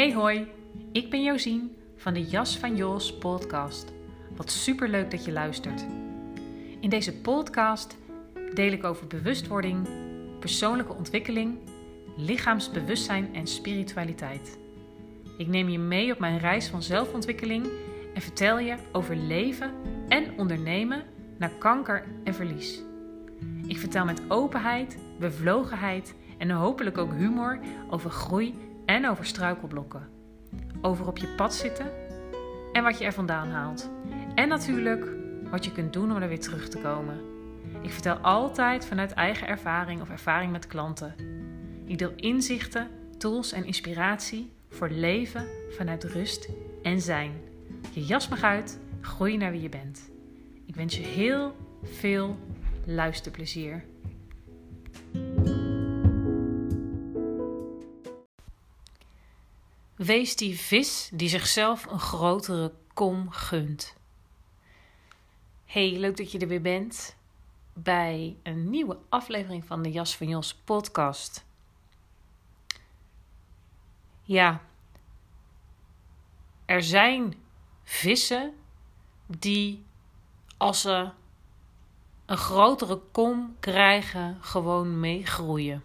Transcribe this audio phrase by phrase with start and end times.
[0.00, 0.46] Hey hoi,
[0.92, 3.92] ik ben Josien van de Jas van Jos podcast.
[4.36, 5.84] Wat superleuk dat je luistert.
[6.80, 7.96] In deze podcast
[8.54, 9.88] deel ik over bewustwording,
[10.38, 11.58] persoonlijke ontwikkeling,
[12.16, 14.58] lichaamsbewustzijn en spiritualiteit.
[15.36, 17.66] Ik neem je mee op mijn reis van zelfontwikkeling
[18.14, 19.72] en vertel je over leven
[20.08, 21.02] en ondernemen
[21.38, 22.82] na kanker en verlies.
[23.66, 27.58] Ik vertel met openheid, bevlogenheid en hopelijk ook humor
[27.90, 28.54] over groei
[28.90, 30.08] en over struikelblokken.
[30.80, 31.86] Over op je pad zitten
[32.72, 33.90] en wat je er vandaan haalt.
[34.34, 35.06] En natuurlijk
[35.50, 37.20] wat je kunt doen om er weer terug te komen.
[37.82, 41.14] Ik vertel altijd vanuit eigen ervaring of ervaring met klanten.
[41.84, 46.48] Ik deel inzichten, tools en inspiratie voor leven vanuit rust
[46.82, 47.32] en zijn.
[47.92, 50.10] Je jas mag uit, groei naar wie je bent.
[50.66, 52.38] Ik wens je heel veel
[52.84, 53.84] luisterplezier.
[60.00, 63.94] Wees die vis die zichzelf een grotere kom gunt.
[65.64, 67.16] Hey, leuk dat je er weer bent
[67.72, 71.44] bij een nieuwe aflevering van de Jas van Jos podcast.
[74.22, 74.62] Ja,
[76.64, 77.34] er zijn
[77.84, 78.54] vissen
[79.26, 79.84] die
[80.56, 81.10] als ze
[82.26, 85.82] een grotere kom krijgen, gewoon meegroeien.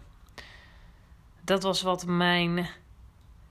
[1.40, 2.68] Dat was wat mijn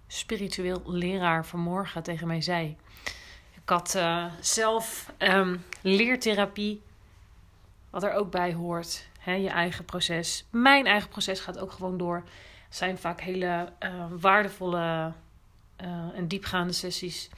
[0.08, 2.78] spiritueel leraar vanmorgen tegen mij zei.
[3.54, 6.82] Ik had uh, zelf um, leertherapie,
[7.90, 9.08] wat er ook bij hoort.
[9.26, 10.46] Je eigen proces.
[10.50, 12.16] Mijn eigen proces gaat ook gewoon door.
[12.66, 15.14] Het zijn vaak hele uh, waardevolle
[15.82, 17.30] uh, en diepgaande sessies.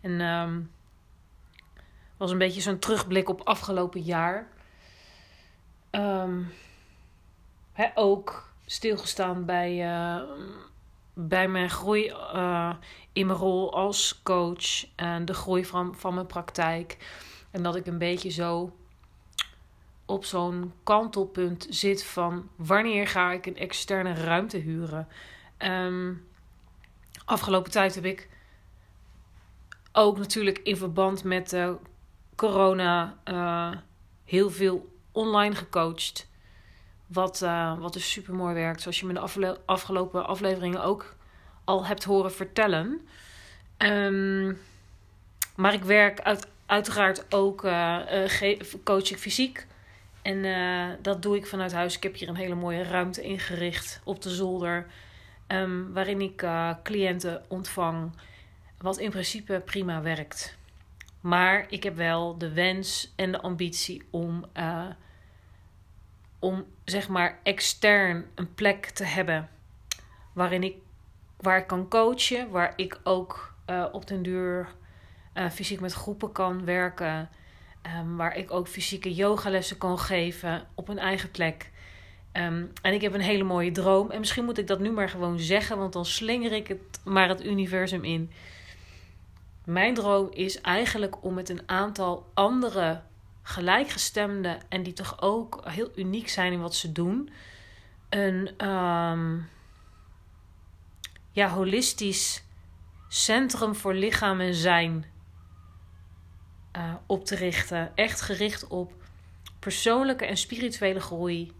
[0.00, 0.70] En um,
[2.16, 4.48] was een beetje zo'n terugblik op afgelopen jaar.
[7.72, 9.88] Hè, ook stilgestaan bij,
[11.18, 12.74] bij mijn groei uh,
[13.12, 16.96] in mijn rol als coach en de groei van, van mijn praktijk.
[17.50, 18.76] En dat ik een beetje zo
[20.04, 25.08] op zo'n kantelpunt zit van wanneer ga ik een externe ruimte huren.
[25.58, 26.28] Um,
[27.24, 28.28] afgelopen tijd heb ik
[29.92, 31.70] ook natuurlijk in verband met uh,
[32.34, 33.72] corona uh,
[34.24, 36.28] heel veel online gecoacht.
[37.06, 38.80] Wat, uh, wat dus super mooi werkt.
[38.80, 41.14] Zoals je me de afgelopen afleveringen ook
[41.64, 43.06] al hebt horen vertellen.
[43.78, 44.58] Um,
[45.56, 47.98] maar ik werk uit, uiteraard ook uh,
[48.84, 49.66] coach ik fysiek.
[50.22, 50.44] En
[51.02, 51.96] dat doe ik vanuit huis.
[51.96, 54.86] Ik heb hier een hele mooie ruimte ingericht op de zolder.
[55.48, 56.46] Um, waarin ik
[56.82, 58.12] cliënten ontvang.
[58.78, 60.56] Wat in principe prima werkt.
[61.20, 64.44] Maar ik heb wel de wens en de ambitie om,
[66.38, 69.48] om zeg maar extern een plek te hebben.
[70.32, 70.76] Waarin ik,
[71.36, 72.50] waar ik kan coachen.
[72.50, 74.68] Waar ik ook uh, op den duur
[75.50, 77.28] fysiek met groepen kan werken.
[77.98, 81.70] Um, waar ik ook fysieke yogalessen kan geven op een eigen plek.
[82.32, 84.10] Um, en ik heb een hele mooie droom.
[84.10, 87.28] En misschien moet ik dat nu maar gewoon zeggen, want dan slinger ik het maar
[87.28, 88.30] het universum in.
[89.64, 93.00] Mijn droom is eigenlijk om met een aantal andere
[93.46, 97.30] gelijkgestemden en die toch ook heel uniek zijn in wat ze doen,
[98.08, 99.48] een um,
[101.30, 102.44] ja, holistisch
[103.08, 105.04] centrum voor lichaam en zijn
[106.76, 107.96] uh, op te richten.
[107.96, 108.92] Echt gericht op
[109.58, 111.52] persoonlijke en spirituele groei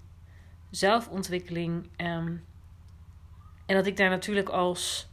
[0.70, 1.88] zelfontwikkeling.
[1.96, 2.44] Um,
[3.66, 5.08] en dat ik daar natuurlijk als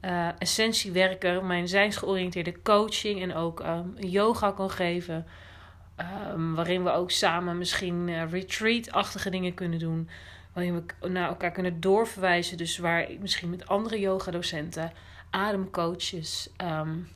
[0.00, 5.26] uh, essentiewerker mijn zijnsgeoriënteerde coaching en ook um, yoga kan geven.
[6.00, 10.08] Um, waarin we ook samen misschien uh, retreat-achtige dingen kunnen doen.
[10.52, 12.56] Waarin we naar elkaar kunnen doorverwijzen.
[12.56, 14.92] Dus waar ik misschien met andere yogadocenten,
[15.30, 17.08] ademcoaches, um,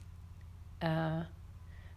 [0.83, 1.17] uh,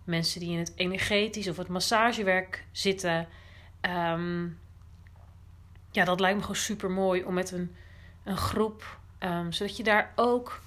[0.04, 3.28] mensen die in het energetisch of het massagewerk zitten.
[3.82, 4.60] Um,
[5.92, 7.76] ja, dat lijkt me gewoon super mooi om met een,
[8.24, 9.00] een groep,
[9.50, 10.62] zodat je daar ook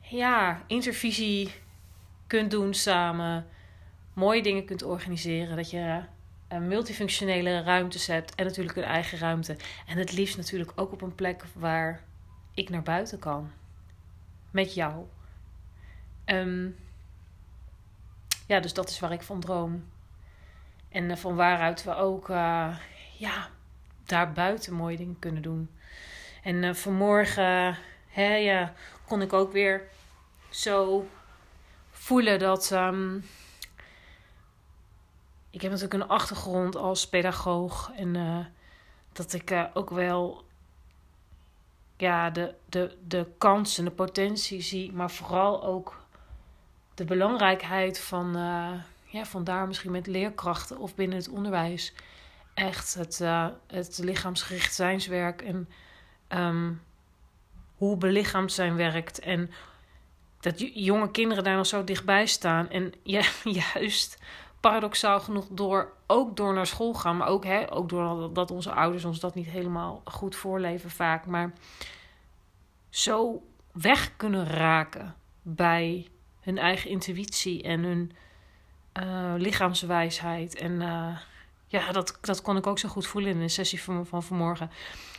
[0.00, 1.54] ja, intervisie
[2.26, 3.46] kunt doen samen,
[4.12, 6.02] mooie dingen kunt organiseren, dat je
[6.60, 9.56] multifunctionele ruimtes hebt en natuurlijk een eigen ruimte.
[9.86, 12.02] En het liefst natuurlijk ook op een plek waar
[12.54, 13.50] ik naar buiten kan.
[14.50, 15.04] Met jou.
[16.26, 16.76] Um,
[18.46, 19.84] ja, dus dat is waar ik van droom.
[20.88, 22.76] En uh, van waaruit we ook uh,
[23.18, 23.48] ja,
[24.04, 25.70] daar buiten mooie dingen kunnen doen.
[26.42, 27.78] En uh, vanmorgen
[28.08, 28.72] hè, ja,
[29.06, 29.82] kon ik ook weer
[30.50, 31.08] zo
[31.90, 32.70] voelen dat.
[32.70, 33.24] Um,
[35.52, 37.92] ik heb natuurlijk een achtergrond als pedagoog.
[37.96, 38.38] En uh,
[39.12, 40.44] dat ik uh, ook wel
[41.96, 46.00] ja, de, de, de kans en de potentie zie, maar vooral ook
[46.94, 48.72] de belangrijkheid van, uh,
[49.04, 51.94] ja, van daar misschien met leerkrachten of binnen het onderwijs
[52.54, 53.18] echt het,
[53.66, 55.68] het lichaamsgericht zijnswerk en
[56.28, 56.82] um,
[57.76, 59.50] hoe belichaamd zijn werkt en
[60.40, 62.92] dat jonge kinderen daar nog zo dichtbij staan en
[63.74, 64.18] juist
[64.62, 68.72] paradoxaal genoeg door ook door naar school gaan, maar ook, hè, ook door dat onze
[68.72, 71.52] ouders ons dat niet helemaal goed voorleven vaak, maar
[72.88, 73.42] zo
[73.72, 76.08] weg kunnen raken bij
[76.40, 78.12] hun eigen intuïtie en hun
[79.02, 80.54] uh, lichaamswijsheid.
[80.54, 81.18] En uh,
[81.66, 84.70] ja, dat, dat kon ik ook zo goed voelen in een sessie van, van vanmorgen.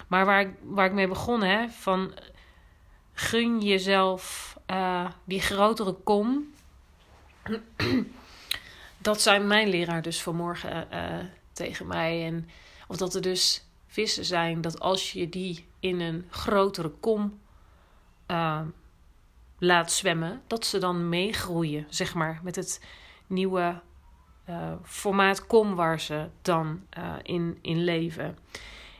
[0.07, 2.13] Maar waar ik, waar ik mee begon, hè, van
[3.13, 6.53] gun jezelf uh, die grotere kom.
[9.03, 10.87] Dat zei mijn leraar dus vanmorgen
[11.53, 12.25] tegen mij.
[12.25, 12.49] En
[12.87, 17.39] of dat er dus vissen zijn, dat als je die in een grotere kom
[19.57, 22.85] laat zwemmen, dat ze dan meegroeien, zeg maar, met het
[23.27, 23.81] nieuwe
[24.49, 28.37] uh, formaat kom waar ze dan uh, in, in leven.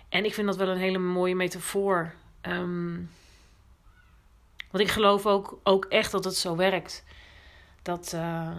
[0.09, 2.13] En ik vind dat wel een hele mooie metafoor.
[2.41, 3.09] Um,
[4.71, 7.03] want ik geloof ook, ook echt dat het zo werkt.
[7.81, 8.57] Dat, uh,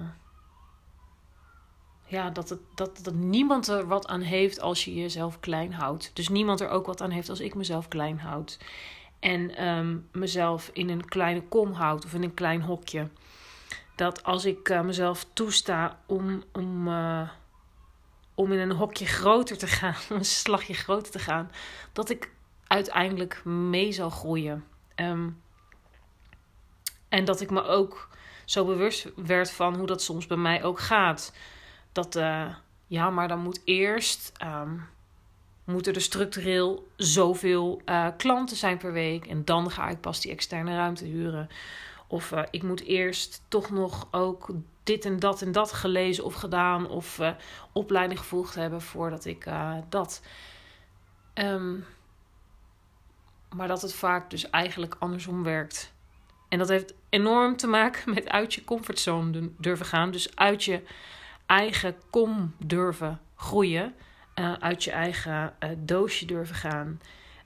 [2.14, 6.10] ja, dat, het, dat, dat niemand er wat aan heeft als je jezelf klein houdt.
[6.14, 8.58] Dus niemand er ook wat aan heeft als ik mezelf klein houd
[9.20, 13.08] en um, mezelf in een kleine kom houd of in een klein hokje.
[13.96, 17.28] Dat als ik uh, mezelf toesta om, om, uh,
[18.34, 21.50] om in een hokje groter te gaan, een slagje groter te gaan,
[21.92, 22.30] dat ik
[22.66, 24.64] uiteindelijk mee zal groeien.
[24.96, 25.42] Um,
[27.08, 28.08] en dat ik me ook
[28.44, 31.32] zo bewust werd van hoe dat soms bij mij ook gaat.
[31.94, 32.54] Dat, uh,
[32.86, 34.86] ja, maar dan moet eerst um,
[35.64, 39.26] moeten er structureel zoveel uh, klanten zijn per week.
[39.26, 41.48] En dan ga ik pas die externe ruimte huren.
[42.06, 44.50] Of uh, ik moet eerst toch nog ook
[44.82, 46.88] dit en dat en dat gelezen of gedaan.
[46.88, 47.30] Of uh,
[47.72, 49.46] opleiding gevolgd hebben voordat ik
[49.88, 50.22] dat.
[51.34, 51.84] Um,
[53.54, 55.92] maar dat het vaak dus eigenlijk andersom werkt.
[56.48, 60.10] En dat heeft enorm te maken met uit je comfortzone durven gaan.
[60.10, 60.82] Dus uit je
[61.46, 63.94] eigen kom durven groeien
[64.34, 67.00] uh, uit je eigen uh, doosje durven gaan.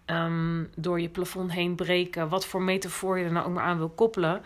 [0.07, 2.29] Um, door je plafond heen breken.
[2.29, 4.43] Wat voor metafoor je er nou ook maar aan wil koppelen.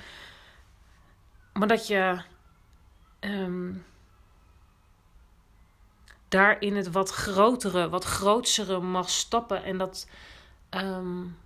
[1.52, 2.22] Maar dat je
[3.20, 3.84] um,
[6.28, 9.64] daar in het wat grotere, wat grootsere mag stappen.
[9.64, 10.08] En dat,
[10.70, 11.36] um,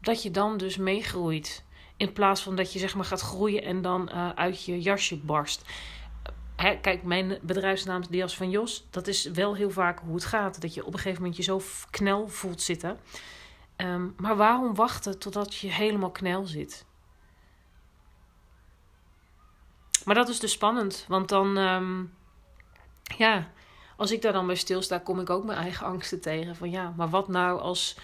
[0.00, 1.64] dat je dan dus meegroeit.
[1.96, 5.16] In plaats van dat je zeg maar gaat groeien en dan uh, uit je jasje
[5.16, 5.64] barst
[6.62, 8.86] hè, kijk, mijn bedrijfsnaam Dias van Jos.
[8.90, 10.60] Dat is wel heel vaak hoe het gaat.
[10.60, 11.60] Dat je op een gegeven moment je zo
[11.90, 12.98] knel voelt zitten.
[13.76, 16.84] Um, maar waarom wachten totdat je helemaal knel zit?
[20.04, 21.04] Maar dat is dus spannend.
[21.08, 22.14] Want dan, um,
[23.02, 23.50] ja,
[23.96, 26.56] als ik daar dan bij stilsta, kom ik ook mijn eigen angsten tegen.
[26.56, 27.96] Van ja, maar wat nou als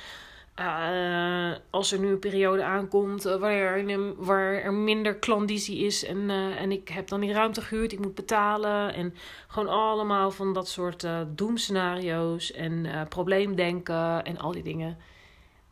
[0.61, 6.17] uh, als er nu een periode aankomt uh, waar, er, er minder klandizie is en,
[6.17, 9.15] uh, en ik heb dan die ruimte gehuurd, ik moet betalen en
[9.49, 14.99] gewoon allemaal van dat soort doemscenario's en probleemdenken en al die dingen.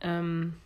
[0.06, 0.60] Um,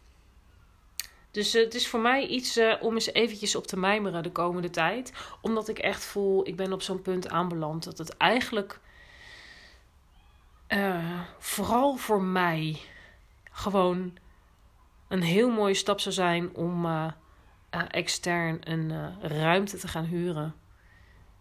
[1.30, 5.12] dus het is voor mij iets om eens eventjes op te mijmeren de komende tijd.
[5.40, 8.80] Omdat ik echt voel, ik ben op zo'n punt aanbeland dat het eigenlijk
[11.38, 12.80] vooral voor mij
[13.50, 14.18] gewoon
[15.08, 17.06] een heel mooie stap zou zijn om uh,
[17.74, 20.54] uh, extern een uh, ruimte te gaan huren.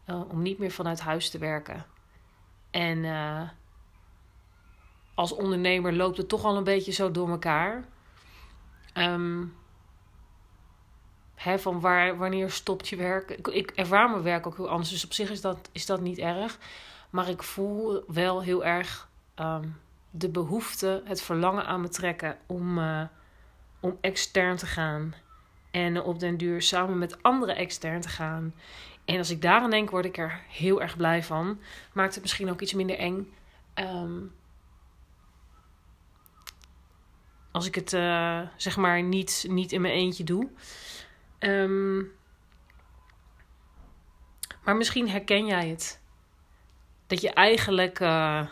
[0.05, 1.85] om niet meer vanuit huis te werken.
[2.71, 3.05] En
[5.13, 7.85] als ondernemer loopt het toch al een beetje zo door elkaar.
[8.93, 9.55] Um,
[11.35, 13.29] van waar, wanneer stopt je werk?
[13.31, 14.89] Ik, ervaar mijn werk ook heel anders.
[14.89, 16.57] Dus op zich is dat, is dat niet erg.
[17.09, 19.77] Maar ik voel wel heel erg um,
[20.09, 23.01] de behoefte, het verlangen aan me trekken om, uh,
[23.79, 25.13] om extern te gaan.
[25.71, 28.53] En op den duur samen met anderen extern te gaan.
[29.05, 31.59] En als ik daaraan denk, word ik er heel erg blij van.
[31.93, 33.33] Maakt het misschien ook iets minder eng.
[33.75, 34.31] Um,
[37.51, 40.49] als ik het uh, zeg maar niet, niet in mijn eentje doe.
[41.39, 42.11] Um,
[44.63, 46.01] maar misschien herken jij het.
[47.07, 47.99] Dat je eigenlijk.
[47.99, 48.45] Uh,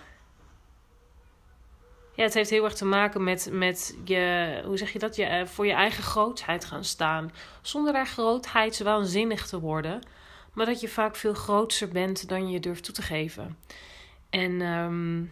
[2.18, 5.24] ja, het heeft heel erg te maken met, met je, hoe zeg je dat, je,
[5.24, 7.32] eh, voor je eigen grootheid gaan staan.
[7.62, 10.02] Zonder daar grootheidswaanzinnig te worden,
[10.54, 13.58] maar dat je vaak veel groter bent dan je durft toe te geven.
[14.30, 15.32] En um,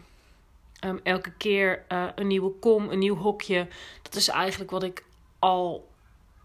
[0.85, 3.67] um, elke keer uh, een nieuwe kom, een nieuw hokje,
[4.01, 5.03] dat is eigenlijk wat ik
[5.39, 5.87] al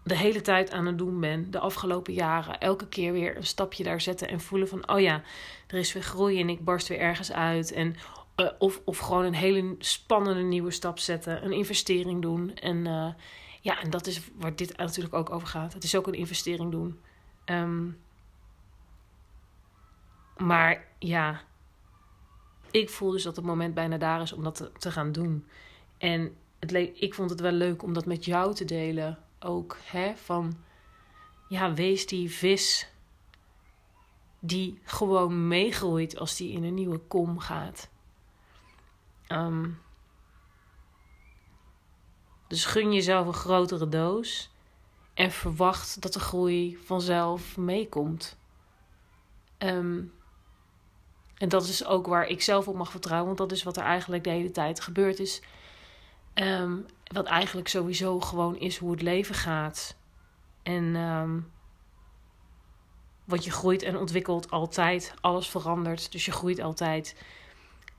[0.03, 2.59] de hele tijd aan het doen ben, de afgelopen jaren.
[2.59, 5.21] Elke keer weer een stapje daar zetten en voelen van, oh ja,
[5.67, 7.71] er is weer groei en ik barst weer ergens uit.
[7.71, 7.95] En,
[8.35, 12.55] uh, of, of gewoon een hele spannende nieuwe stap zetten, een investering doen.
[12.55, 13.13] En uh,
[13.61, 15.73] ja, en dat is waar dit natuurlijk ook over gaat.
[15.73, 16.99] Het is ook een investering doen.
[17.45, 17.99] Um,
[20.37, 21.41] maar ja,
[22.71, 25.45] ik voel dus dat het moment bijna daar is om dat te, te gaan doen.
[25.97, 29.19] En het ik vond het wel leuk om dat met jou te delen.
[29.39, 30.57] Ook hè, van
[31.47, 32.89] ja, wees die vis
[34.39, 37.89] die gewoon meegroeit als die in een nieuwe kom gaat.
[39.31, 39.81] Um,
[42.47, 44.51] dus gun jezelf een grotere doos
[45.13, 48.37] en verwacht dat de groei vanzelf meekomt.
[49.57, 50.13] Um,
[51.37, 53.83] en dat is ook waar ik zelf op mag vertrouwen, want dat is wat er
[53.83, 55.41] eigenlijk de hele tijd gebeurd is.
[56.33, 59.95] Um, wat eigenlijk sowieso gewoon is hoe het leven gaat.
[60.63, 60.93] En
[63.25, 67.15] want je groeit en ontwikkelt altijd, alles verandert, dus je groeit altijd.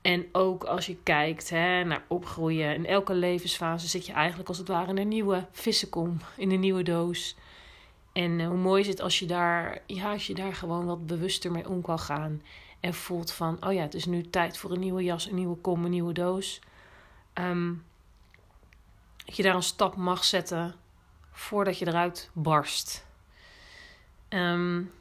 [0.03, 4.57] En ook als je kijkt hè, naar opgroeien, in elke levensfase zit je eigenlijk als
[4.57, 7.35] het ware in een nieuwe vissenkom, in een nieuwe doos.
[8.13, 11.07] En uh, hoe mooi is het als je, daar, ja, als je daar gewoon wat
[11.07, 12.41] bewuster mee om kan gaan.
[12.79, 15.55] En voelt van, oh ja, het is nu tijd voor een nieuwe jas, een nieuwe
[15.55, 16.59] kom, een nieuwe doos.
[17.33, 17.83] Um,
[19.25, 20.75] dat je daar een stap mag zetten
[21.31, 23.05] voordat je eruit barst.
[24.29, 24.91] Um,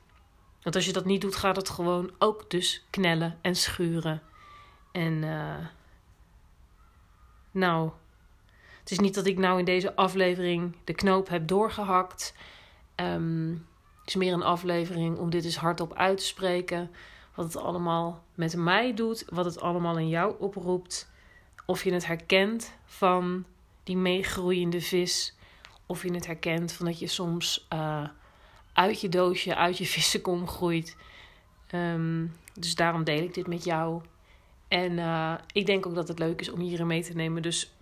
[0.62, 4.23] want als je dat niet doet, gaat het gewoon ook dus knellen en schuren.
[4.92, 5.66] En uh,
[7.50, 7.90] nou,
[8.80, 12.34] het is niet dat ik nou in deze aflevering de knoop heb doorgehakt.
[12.96, 13.66] Um,
[14.00, 16.90] het is meer een aflevering om dit eens hardop uit te spreken.
[17.34, 21.11] Wat het allemaal met mij doet, wat het allemaal in jou oproept.
[21.66, 23.44] Of je het herkent van
[23.84, 25.37] die meegroeiende vis.
[25.87, 28.08] Of je het herkent van dat je soms uh,
[28.72, 30.96] uit je doosje, uit je vissenkom groeit.
[31.75, 34.02] Um, dus daarom deel ik dit met jou.
[34.73, 37.43] En uh, ik denk ook dat het leuk is om hierin mee te nemen.
[37.43, 37.75] Dus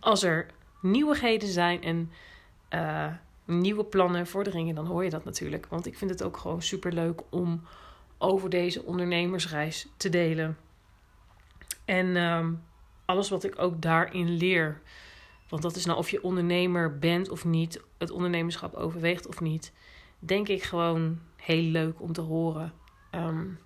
[0.00, 0.46] als er
[0.80, 2.12] nieuwigheden zijn en
[2.74, 3.12] uh,
[3.44, 5.66] nieuwe plannen, vorderingen, dan hoor je dat natuurlijk.
[5.66, 7.62] Want ik vind het ook gewoon super leuk om
[8.18, 10.58] over deze ondernemersreis te delen.
[11.84, 12.62] En um,
[13.04, 14.80] alles wat ik ook daarin leer.
[15.48, 19.72] Want dat is nou of je ondernemer bent of niet, het ondernemerschap overweegt of niet.
[20.18, 22.72] Denk ik gewoon heel leuk om te horen.
[23.10, 23.58] Um,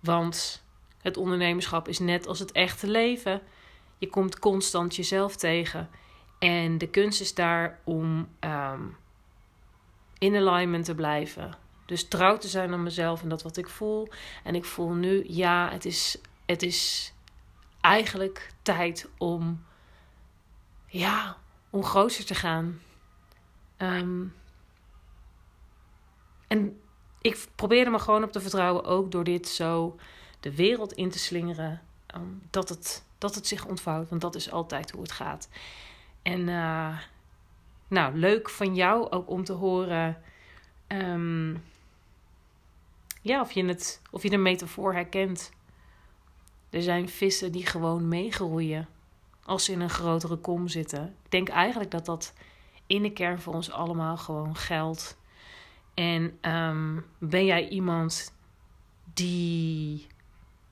[0.00, 0.62] want
[1.02, 3.42] het ondernemerschap is net als het echte leven.
[3.98, 5.90] Je komt constant jezelf tegen.
[6.38, 8.96] En de kunst is daar om um,
[10.18, 11.56] in alignment te blijven.
[11.86, 14.08] Dus trouw te zijn aan mezelf en dat wat ik voel.
[14.44, 17.12] En ik voel nu, ja, het is, het is
[17.80, 19.64] eigenlijk tijd om,
[20.86, 21.36] ja,
[21.70, 22.80] om groter te gaan.
[23.78, 24.34] Um,
[26.48, 26.80] en
[27.20, 29.96] ik probeerde me gewoon op te vertrouwen, ook door dit zo
[30.42, 31.82] de wereld in te slingeren,
[32.14, 34.08] um, dat, het, dat het zich ontvouwt.
[34.08, 35.48] Want dat is altijd hoe het gaat.
[36.22, 36.98] En uh,
[37.88, 40.22] nou, leuk van jou ook om te horen.
[40.88, 41.62] Um,
[43.22, 45.50] ja, of je, het, of je de metafoor herkent.
[46.70, 48.88] Er zijn vissen die gewoon meegroeien
[49.44, 51.04] als ze in een grotere kom zitten.
[51.24, 52.32] Ik denk eigenlijk dat dat
[52.86, 55.16] in de kern voor ons allemaal gewoon geldt.
[55.94, 58.34] En um, ben jij iemand
[59.14, 60.06] die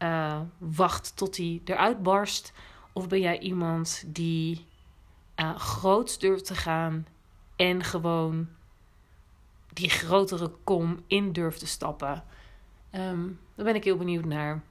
[0.02, 2.52] uh, wacht tot hij eruit barst?
[2.92, 4.66] Of ben jij iemand die
[5.37, 7.07] uh, groot durft te gaan
[7.57, 8.49] en gewoon
[9.73, 12.25] die grotere kom in durft te stappen?
[12.92, 14.62] Um, daar ben ik heel benieuwd naar.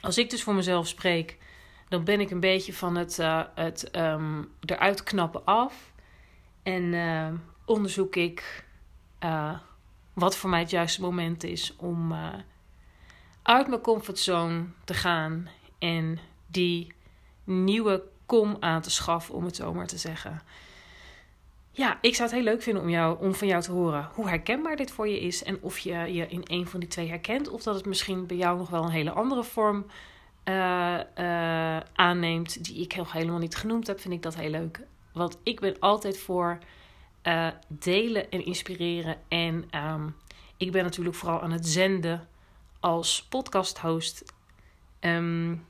[0.00, 1.38] Als ik dus voor mezelf spreek,
[1.88, 5.92] dan ben ik een beetje van het, uh, het um, eruit knappen af.
[6.62, 8.64] En onderzoek ik
[10.12, 12.14] wat voor mij het juiste moment is om
[13.44, 15.48] uit mijn comfortzone te gaan
[15.78, 16.92] en die
[17.44, 20.42] nieuwe kom aan te schaffen, om het zo maar te zeggen
[21.76, 24.28] ja, ik zou het heel leuk vinden om, jou, om van jou te horen hoe
[24.28, 25.42] herkenbaar dit voor je is.
[25.42, 27.48] En of je je in een van die twee herkent.
[27.48, 29.86] Of dat het misschien bij jou nog wel een hele andere vorm
[30.44, 31.00] uh,
[31.92, 32.64] aanneemt.
[32.64, 34.00] Die ik nog helemaal niet genoemd heb.
[34.00, 34.80] Vind ik dat heel leuk.
[35.12, 36.58] Want ik ben altijd voor
[37.22, 39.16] uh, delen en inspireren.
[39.28, 40.16] En um,
[40.56, 42.28] ik ben natuurlijk vooral aan het zenden
[42.84, 44.24] als podcast host.
[45.00, 45.66] Um,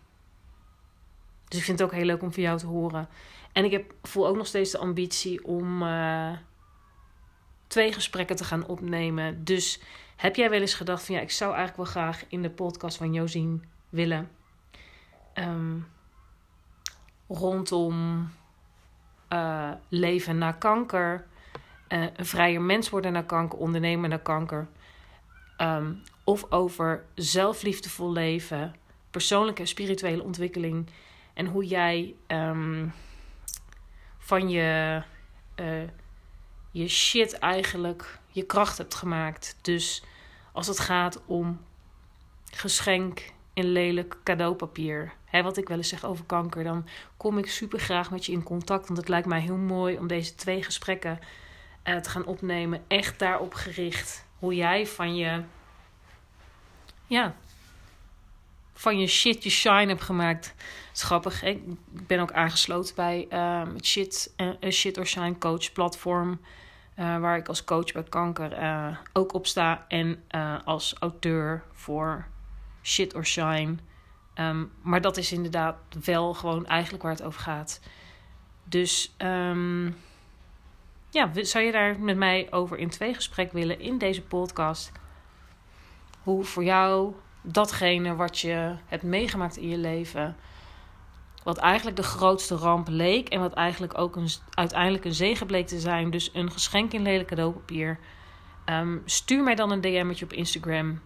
[1.49, 3.09] dus ik vind het ook heel leuk om van jou te horen.
[3.53, 6.33] En ik heb, voel ook nog steeds de ambitie om uh,
[7.67, 9.45] twee gesprekken te gaan opnemen.
[9.45, 9.81] Dus
[10.17, 12.97] heb jij wel eens gedacht van ja, ik zou eigenlijk wel graag in de podcast
[12.97, 14.31] van Josien willen.
[15.35, 15.87] Um,
[17.29, 18.29] rondom
[19.29, 21.27] uh, leven na kanker,
[21.89, 24.69] uh, een vrijer mens worden na kanker, ondernemen na kanker.
[25.59, 28.75] Um, of over zelfliefdevol leven,
[29.11, 30.87] persoonlijke en spirituele ontwikkeling.
[31.35, 32.93] En hoe jij um,
[34.19, 35.03] van je,
[35.61, 35.83] uh,
[36.71, 39.57] je shit eigenlijk je kracht hebt gemaakt.
[39.61, 40.03] Dus
[40.53, 41.61] als het gaat om
[42.51, 45.13] geschenk in lelijk cadeaupapier.
[45.25, 48.33] Hè, wat ik wel eens zeg over kanker, dan kom ik super graag met je
[48.33, 48.87] in contact.
[48.87, 51.19] Want het lijkt mij heel mooi om deze twee gesprekken
[51.85, 52.85] uh, te gaan opnemen.
[52.89, 54.27] Echt daarop gericht.
[54.39, 55.43] Hoe jij van je.
[57.07, 57.35] Ja.
[58.73, 60.47] Van je shit je shine hebt gemaakt.
[60.57, 61.43] Het is grappig.
[61.43, 63.27] Ik ben ook aangesloten bij
[63.75, 66.41] het shit, uh, shit or Shine coach platform.
[66.99, 69.85] Uh, waar ik als coach bij kanker ook op sta.
[69.89, 70.25] En
[70.65, 72.27] als auteur voor
[72.83, 73.77] Shit or Shine.
[74.35, 77.81] Um, maar dat is inderdaad wel gewoon eigenlijk waar het over gaat.
[78.65, 79.97] Dus um,
[81.11, 84.93] ja, zou je daar met mij over in twee gesprek willen in deze podcast?
[86.25, 90.37] Hoe voor jou datgene wat je hebt meegemaakt in je leven,
[91.43, 95.67] wat eigenlijk de grootste ramp leek en wat eigenlijk ook een, uiteindelijk een zegen bleek
[95.67, 97.99] te zijn, dus een geschenk in lelijk cadeaupapier.
[98.67, 101.01] Um, stuur mij dan een DM'tje op Instagram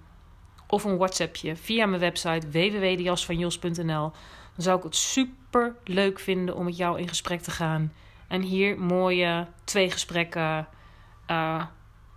[0.68, 4.12] of een WhatsAppje via mijn website www.dejasvanjos.nl.
[4.54, 7.92] Dan zou ik het super leuk vinden om met jou in gesprek te gaan.
[8.28, 10.68] En hier mooie twee gesprekken
[11.30, 11.64] uh,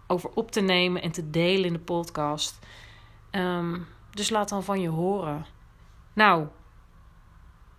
[0.08, 2.60] over op te nemen en te delen in de podcast.
[3.31, 5.45] Um, dus laat dan van je horen.
[6.13, 6.47] Nou,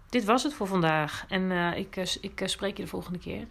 [0.08, 1.24] dit was het voor vandaag.
[1.28, 3.46] En uh, ik, ik spreek je de volgende keer.